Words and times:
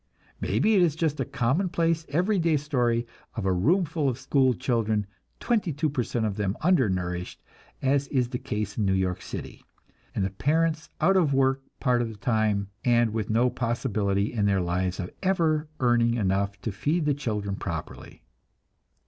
Maybe 0.39 0.73
it 0.73 0.81
is 0.81 0.95
just 0.95 1.19
a 1.19 1.25
commonplace, 1.25 2.07
every 2.09 2.39
day 2.39 2.57
story 2.57 3.05
of 3.35 3.45
a 3.45 3.53
room 3.53 3.85
full 3.85 4.09
of 4.09 4.17
school 4.17 4.55
children, 4.55 5.05
22 5.41 5.91
per 5.91 6.01
cent 6.01 6.25
of 6.25 6.37
them 6.37 6.57
undernourished, 6.61 7.43
as 7.83 8.07
is 8.07 8.29
the 8.29 8.39
case 8.39 8.79
in 8.79 8.85
New 8.85 8.95
York 8.95 9.21
City, 9.21 9.63
and 10.15 10.25
the 10.25 10.31
parents 10.31 10.89
out 11.01 11.17
of 11.17 11.35
work 11.35 11.61
a 11.79 11.83
part 11.83 12.01
of 12.01 12.09
the 12.09 12.17
time, 12.17 12.71
and 12.83 13.13
with 13.13 13.29
no 13.29 13.51
possibility 13.51 14.33
in 14.33 14.47
their 14.47 14.59
lives 14.61 14.99
of 14.99 15.11
ever 15.21 15.69
earning 15.79 16.15
enough 16.15 16.59
to 16.61 16.71
feed 16.71 17.05
the 17.05 17.13
children 17.13 17.55
properly. 17.55 18.23